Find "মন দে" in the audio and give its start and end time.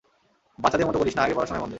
1.61-1.69